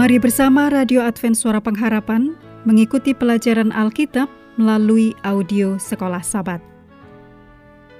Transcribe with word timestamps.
Mari 0.00 0.16
bersama 0.16 0.72
Radio 0.72 1.04
Advent 1.04 1.36
Suara 1.36 1.60
Pengharapan 1.60 2.32
mengikuti 2.64 3.12
pelajaran 3.12 3.68
Alkitab 3.68 4.32
melalui 4.56 5.12
audio 5.28 5.76
Sekolah 5.76 6.24
Sabat. 6.24 6.64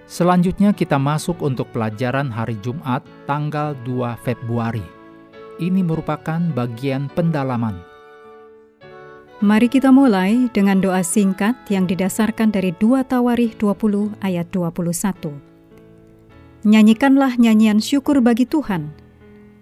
Selanjutnya 0.09 0.73
kita 0.73 0.97
masuk 0.97 1.45
untuk 1.45 1.69
pelajaran 1.77 2.33
hari 2.33 2.57
Jumat 2.65 3.05
tanggal 3.29 3.77
2 3.85 4.17
Februari. 4.25 4.81
Ini 5.61 5.85
merupakan 5.85 6.41
bagian 6.57 7.13
pendalaman. 7.13 7.77
Mari 9.45 9.69
kita 9.69 9.93
mulai 9.93 10.49
dengan 10.57 10.81
doa 10.81 11.05
singkat 11.05 11.53
yang 11.69 11.85
didasarkan 11.85 12.49
dari 12.49 12.73
2 12.81 13.05
Tawarikh 13.13 13.61
20 13.61 14.25
ayat 14.25 14.49
21. 14.49 15.37
Nyanyikanlah 16.65 17.37
nyanyian 17.37 17.77
syukur 17.77 18.25
bagi 18.25 18.49
Tuhan, 18.49 18.89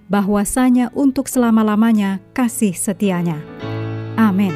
bahwasanya 0.09 0.89
untuk 0.97 1.29
selama-lamanya 1.29 2.19
kasih 2.33 2.73
setianya. 2.73 3.41
Amin. 4.17 4.53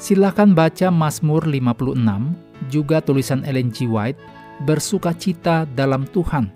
Silakan 0.00 0.56
baca 0.58 0.90
Mazmur 0.90 1.44
56, 1.46 1.94
juga 2.66 2.98
tulisan 2.98 3.46
Ellen 3.46 3.70
G. 3.70 3.86
White, 3.86 4.18
Bersuka 4.60 5.16
cita 5.16 5.64
dalam 5.72 6.04
Tuhan, 6.04 6.52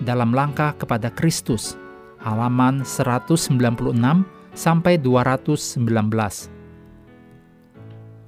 dalam 0.00 0.32
langkah 0.32 0.72
kepada 0.72 1.12
Kristus, 1.12 1.76
halaman 2.16 2.80
196 2.80 3.52
sampai 4.56 4.96
219. 4.96 6.55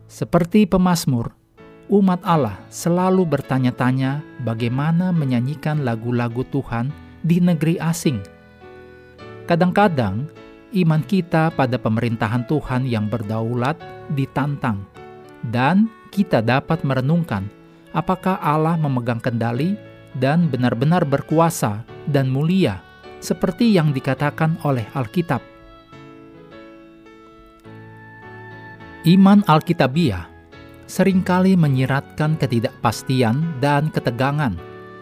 Seperti 0.09 0.65
pemazmur, 0.65 1.37
umat 1.93 2.25
Allah 2.25 2.57
selalu 2.73 3.29
bertanya-tanya 3.29 4.25
bagaimana 4.41 5.13
menyanyikan 5.13 5.85
lagu-lagu 5.85 6.49
Tuhan 6.49 6.89
di 7.21 7.45
negeri 7.45 7.77
asing. 7.77 8.17
Kadang-kadang, 9.45 10.25
iman 10.73 11.05
kita 11.05 11.53
pada 11.53 11.77
pemerintahan 11.77 12.49
Tuhan 12.49 12.89
yang 12.89 13.13
berdaulat 13.13 13.77
ditantang, 14.17 14.89
dan 15.53 15.93
kita 16.09 16.41
dapat 16.41 16.89
merenungkan 16.89 17.45
apakah 17.93 18.41
Allah 18.41 18.81
memegang 18.81 19.21
kendali 19.21 19.77
dan 20.17 20.49
benar-benar 20.49 21.05
berkuasa 21.05 21.85
dan 22.09 22.33
mulia, 22.33 22.81
seperti 23.21 23.77
yang 23.77 23.93
dikatakan 23.93 24.57
oleh 24.65 24.89
Alkitab. 24.97 25.58
Iman 29.09 29.41
Alkitabiah 29.49 30.29
sering 30.85 31.25
kali 31.25 31.57
menyiratkan 31.57 32.37
ketidakpastian 32.37 33.57
dan 33.57 33.89
ketegangan, 33.89 34.53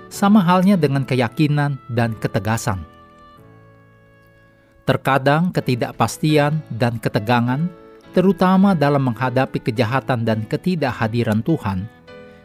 sama 0.06 0.38
halnya 0.46 0.78
dengan 0.78 1.02
keyakinan 1.02 1.74
dan 1.90 2.14
ketegasan. 2.22 2.86
Terkadang 4.86 5.50
ketidakpastian 5.50 6.62
dan 6.70 7.02
ketegangan, 7.02 7.66
terutama 8.14 8.78
dalam 8.78 9.10
menghadapi 9.10 9.58
kejahatan 9.58 10.22
dan 10.22 10.46
ketidakhadiran 10.46 11.42
Tuhan, 11.42 11.90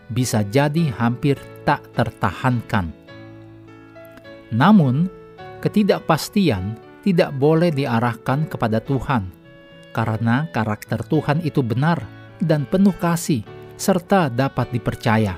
bisa 0.10 0.42
jadi 0.42 0.90
hampir 0.98 1.38
tak 1.62 1.86
tertahankan. 1.94 2.90
Namun, 4.50 5.06
ketidakpastian 5.62 6.74
tidak 7.06 7.38
boleh 7.38 7.70
diarahkan 7.70 8.50
kepada 8.50 8.82
Tuhan, 8.82 9.41
karena 9.92 10.48
karakter 10.56 11.04
Tuhan 11.06 11.44
itu 11.46 11.60
benar 11.62 12.02
dan 12.42 12.66
penuh 12.66 12.96
kasih, 12.98 13.46
serta 13.78 14.32
dapat 14.32 14.72
dipercaya. 14.74 15.38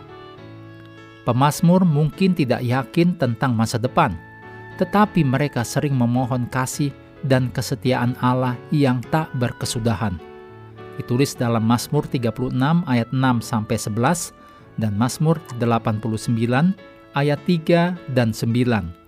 Pemasmur 1.28 1.88
mungkin 1.88 2.36
tidak 2.36 2.64
yakin 2.64 3.16
tentang 3.16 3.56
masa 3.56 3.80
depan 3.80 4.14
tetapi 4.78 5.22
mereka 5.22 5.62
sering 5.62 5.94
memohon 5.94 6.50
kasih 6.50 6.90
dan 7.24 7.50
kesetiaan 7.53 8.18
Allah 8.19 8.58
yang 8.74 9.00
tak 9.14 9.30
berkesudahan. 9.38 10.18
Ditulis 11.00 11.34
dalam 11.34 11.66
Mazmur 11.66 12.06
36 12.06 12.53
ayat 12.85 13.09
6 13.09 13.41
sampai 13.41 13.78
11 13.80 14.34
dan 14.78 14.94
Mazmur 14.94 15.41
89 15.58 16.14
ayat 17.18 17.40
3 17.50 17.97
dan 18.14 18.30
9. 18.30 19.03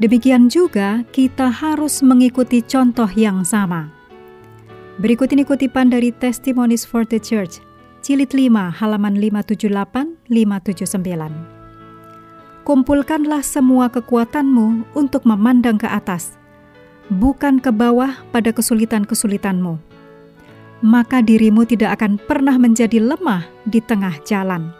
Demikian 0.00 0.48
juga 0.48 1.04
kita 1.12 1.52
harus 1.52 2.00
mengikuti 2.00 2.64
contoh 2.64 3.12
yang 3.12 3.44
sama. 3.44 3.92
Berikut 4.96 5.28
ini 5.32 5.44
kutipan 5.44 5.92
dari 5.92 6.12
Testimonies 6.12 6.88
for 6.88 7.04
the 7.04 7.20
Church, 7.20 7.60
Jilid 8.00 8.32
5, 8.32 8.80
halaman 8.80 9.20
578-579 9.20 11.60
kumpulkanlah 12.70 13.42
semua 13.42 13.90
kekuatanmu 13.90 14.94
untuk 14.94 15.26
memandang 15.26 15.74
ke 15.74 15.90
atas, 15.90 16.38
bukan 17.10 17.58
ke 17.58 17.72
bawah 17.72 18.22
pada 18.30 18.54
kesulitan-kesulitanmu. 18.54 19.74
Maka 20.80 21.20
dirimu 21.20 21.66
tidak 21.66 22.00
akan 22.00 22.16
pernah 22.16 22.56
menjadi 22.56 23.02
lemah 23.02 23.44
di 23.66 23.82
tengah 23.82 24.14
jalan. 24.24 24.70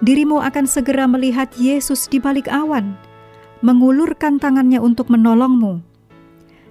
Dirimu 0.00 0.40
akan 0.40 0.64
segera 0.64 1.04
melihat 1.04 1.52
Yesus 1.60 2.08
di 2.08 2.16
balik 2.16 2.48
awan, 2.48 2.96
mengulurkan 3.60 4.40
tangannya 4.40 4.80
untuk 4.80 5.08
menolongmu. 5.12 5.80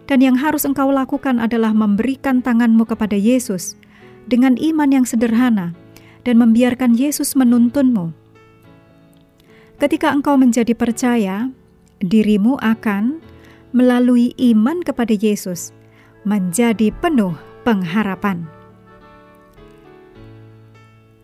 Dan 0.10 0.26
yang 0.26 0.42
harus 0.42 0.66
engkau 0.66 0.90
lakukan 0.90 1.38
adalah 1.38 1.70
memberikan 1.70 2.42
tanganmu 2.42 2.86
kepada 2.90 3.14
Yesus 3.14 3.78
dengan 4.26 4.58
iman 4.58 4.90
yang 4.90 5.06
sederhana 5.06 5.78
dan 6.26 6.42
membiarkan 6.42 6.98
Yesus 6.98 7.38
menuntunmu 7.38 8.20
Ketika 9.80 10.12
engkau 10.12 10.36
menjadi 10.36 10.76
percaya, 10.76 11.48
dirimu 12.04 12.60
akan 12.60 13.24
melalui 13.72 14.36
iman 14.52 14.84
kepada 14.84 15.16
Yesus 15.16 15.72
menjadi 16.28 16.92
penuh 17.00 17.32
pengharapan. 17.64 18.44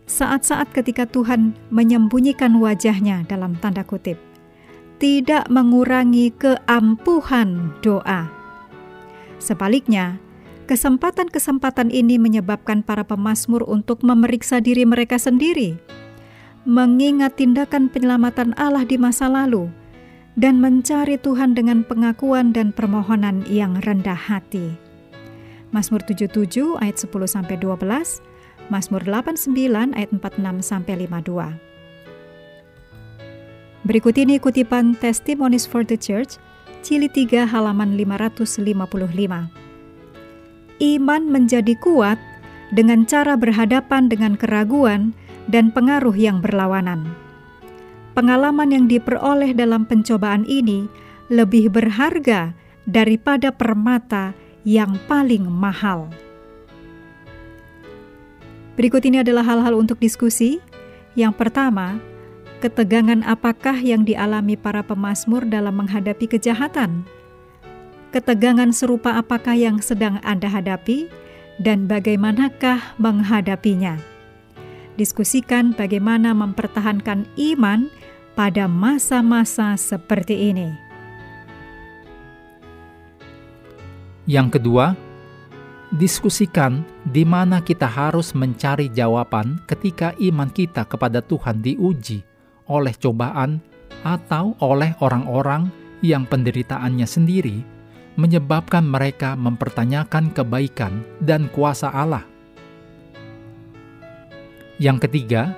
Saat-saat 0.08 0.72
ketika 0.72 1.04
Tuhan 1.04 1.52
menyembunyikan 1.68 2.56
wajahnya 2.56 3.28
dalam 3.28 3.60
tanda 3.60 3.84
kutip, 3.84 4.16
tidak 4.96 5.48
mengurangi 5.52 6.32
keampuhan 6.36 7.76
doa. 7.84 8.28
Sebaliknya, 9.36 10.16
kesempatan-kesempatan 10.66 11.92
ini 11.92 12.16
menyebabkan 12.16 12.80
para 12.80 13.04
pemazmur 13.04 13.62
untuk 13.68 14.00
memeriksa 14.02 14.58
diri 14.64 14.88
mereka 14.88 15.20
sendiri 15.20 15.76
mengingat 16.66 17.38
tindakan 17.38 17.86
penyelamatan 17.86 18.50
Allah 18.58 18.82
di 18.82 18.98
masa 18.98 19.30
lalu, 19.30 19.70
dan 20.34 20.58
mencari 20.58 21.14
Tuhan 21.14 21.54
dengan 21.54 21.86
pengakuan 21.86 22.50
dan 22.50 22.74
permohonan 22.74 23.46
yang 23.46 23.78
rendah 23.86 24.18
hati. 24.18 24.74
Mazmur 25.70 26.02
77 26.02 26.74
ayat 26.82 26.98
10 26.98 27.30
sampai 27.30 27.54
12, 27.62 28.18
Mazmur 28.66 29.06
89 29.06 29.94
ayat 29.94 30.10
46 30.10 30.66
sampai 30.66 31.06
52. 31.06 31.54
Berikut 33.86 34.18
ini 34.18 34.42
kutipan 34.42 34.98
Testimonies 34.98 35.62
for 35.62 35.86
the 35.86 35.94
Church, 35.94 36.42
Cili 36.82 37.06
3 37.06 37.46
halaman 37.46 37.94
555. 37.94 38.66
Iman 40.82 41.22
menjadi 41.30 41.78
kuat 41.78 42.18
dengan 42.74 43.06
cara 43.06 43.38
berhadapan 43.38 44.10
dengan 44.10 44.34
keraguan 44.34 45.14
dan 45.46 45.70
pengaruh 45.70 46.18
yang 46.18 46.42
berlawanan. 46.42 47.14
Pengalaman 48.18 48.74
yang 48.74 48.90
diperoleh 48.90 49.54
dalam 49.54 49.86
pencobaan 49.86 50.42
ini 50.50 50.90
lebih 51.30 51.70
berharga 51.70 52.58
daripada 52.90 53.54
permata 53.54 54.34
yang 54.66 54.98
paling 55.06 55.46
mahal. 55.46 56.10
Berikut 58.74 59.06
ini 59.06 59.22
adalah 59.22 59.46
hal-hal 59.46 59.78
untuk 59.78 60.02
diskusi. 60.02 60.58
Yang 61.14 61.38
pertama, 61.38 62.02
ketegangan 62.64 63.22
apakah 63.26 63.76
yang 63.78 64.04
dialami 64.06 64.56
para 64.56 64.80
pemazmur 64.82 65.44
dalam 65.46 65.76
menghadapi 65.80 66.26
kejahatan? 66.26 67.04
Ketegangan 68.10 68.72
serupa 68.72 69.16
apakah 69.18 69.54
yang 69.58 69.82
sedang 69.82 70.20
Anda 70.24 70.48
hadapi, 70.48 71.08
dan 71.60 71.88
bagaimanakah 71.88 73.00
menghadapinya? 73.00 74.16
diskusikan 74.96 75.76
bagaimana 75.76 76.32
mempertahankan 76.32 77.28
iman 77.52 77.92
pada 78.32 78.64
masa-masa 78.66 79.76
seperti 79.76 80.52
ini. 80.52 80.72
Yang 84.26 84.58
kedua, 84.58 84.98
diskusikan 85.94 86.82
di 87.06 87.22
mana 87.22 87.62
kita 87.62 87.86
harus 87.86 88.34
mencari 88.34 88.90
jawaban 88.90 89.62
ketika 89.70 90.16
iman 90.18 90.50
kita 90.50 90.82
kepada 90.82 91.22
Tuhan 91.22 91.62
diuji 91.62 92.26
oleh 92.66 92.94
cobaan 92.98 93.58
atau 94.06 94.54
oleh 94.62 94.94
orang-orang 95.02 95.70
yang 96.04 96.28
penderitaannya 96.28 97.06
sendiri 97.08 97.56
menyebabkan 98.16 98.84
mereka 98.84 99.36
mempertanyakan 99.36 100.32
kebaikan 100.32 101.04
dan 101.20 101.52
kuasa 101.52 101.92
Allah. 101.92 102.24
Yang 104.76 105.08
ketiga, 105.08 105.56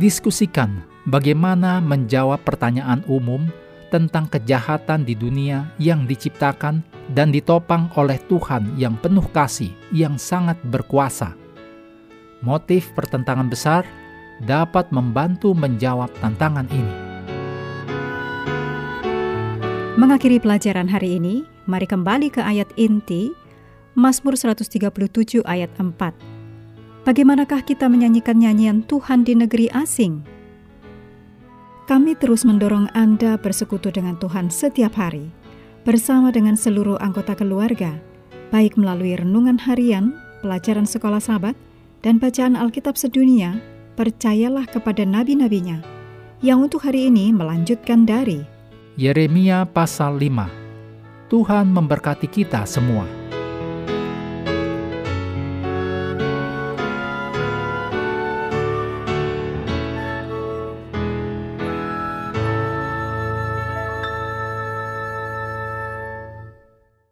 diskusikan 0.00 0.84
bagaimana 1.08 1.80
menjawab 1.84 2.40
pertanyaan 2.44 3.04
umum 3.08 3.48
tentang 3.88 4.28
kejahatan 4.28 5.06
di 5.06 5.14
dunia 5.14 5.72
yang 5.78 6.04
diciptakan 6.04 6.82
dan 7.14 7.30
ditopang 7.30 7.88
oleh 7.94 8.18
Tuhan 8.26 8.74
yang 8.76 8.98
penuh 8.98 9.24
kasih, 9.30 9.70
yang 9.94 10.18
sangat 10.18 10.58
berkuasa. 10.66 11.32
Motif 12.44 12.92
pertentangan 12.92 13.48
besar 13.48 13.86
dapat 14.44 14.92
membantu 14.92 15.56
menjawab 15.56 16.12
tantangan 16.20 16.68
ini. 16.68 16.94
Mengakhiri 19.96 20.36
pelajaran 20.36 20.92
hari 20.92 21.16
ini, 21.16 21.40
mari 21.64 21.88
kembali 21.88 22.28
ke 22.28 22.44
ayat 22.44 22.68
inti 22.76 23.32
Mazmur 23.96 24.36
137 24.36 25.40
ayat 25.48 25.72
4. 25.80 27.08
Bagaimanakah 27.08 27.64
kita 27.64 27.88
menyanyikan 27.88 28.36
nyanyian 28.36 28.84
Tuhan 28.84 29.24
di 29.24 29.32
negeri 29.32 29.72
asing? 29.72 30.20
Kami 31.88 32.12
terus 32.18 32.44
mendorong 32.44 32.92
Anda 32.92 33.40
bersekutu 33.40 33.88
dengan 33.88 34.20
Tuhan 34.20 34.52
setiap 34.52 35.00
hari, 35.00 35.32
bersama 35.86 36.28
dengan 36.28 36.58
seluruh 36.58 37.00
anggota 37.00 37.32
keluarga, 37.32 37.96
baik 38.52 38.76
melalui 38.76 39.16
renungan 39.16 39.56
harian, 39.64 40.12
pelajaran 40.44 40.84
sekolah 40.84 41.22
sahabat, 41.22 41.56
dan 42.04 42.18
bacaan 42.20 42.58
Alkitab 42.58 42.98
sedunia, 42.98 43.62
percayalah 43.96 44.68
kepada 44.68 45.08
nabi-nabinya, 45.08 45.80
yang 46.44 46.60
untuk 46.60 46.84
hari 46.84 47.08
ini 47.08 47.32
melanjutkan 47.32 48.04
dari 48.04 48.44
Yeremia 49.00 49.64
pasal 49.64 50.20
5. 50.20 51.32
Tuhan 51.32 51.72
memberkati 51.72 52.28
kita 52.28 52.68
semua. 52.68 53.15